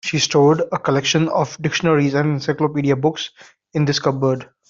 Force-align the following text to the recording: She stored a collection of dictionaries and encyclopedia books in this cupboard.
She 0.03 0.17
stored 0.17 0.63
a 0.71 0.79
collection 0.79 1.29
of 1.29 1.55
dictionaries 1.61 2.15
and 2.15 2.27
encyclopedia 2.29 2.95
books 2.95 3.29
in 3.73 3.85
this 3.85 3.99
cupboard. 3.99 4.49